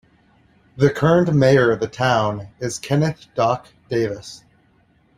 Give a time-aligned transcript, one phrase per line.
[0.77, 4.43] The current mayor of the town is Kenneth "Doc" Davis.